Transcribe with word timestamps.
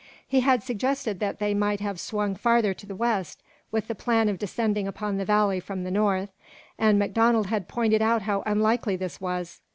He 0.27 0.39
had 0.39 0.63
suggested 0.63 1.19
that 1.19 1.37
they 1.37 1.53
might 1.53 1.79
have 1.79 1.99
swung 1.99 2.33
farther 2.33 2.73
to 2.73 2.87
the 2.87 2.95
west, 2.95 3.43
with 3.69 3.87
the 3.87 3.93
plan 3.93 4.29
of 4.29 4.39
descending 4.39 4.87
upon 4.87 5.17
the 5.19 5.25
valley 5.25 5.59
from 5.59 5.83
the 5.83 5.91
north, 5.91 6.31
and 6.79 6.97
MacDonald 6.97 7.45
had 7.45 7.67
pointed 7.67 8.01
out 8.01 8.23
how 8.23 8.41
unlikely 8.47 8.95
this 8.95 9.21
was. 9.21 9.61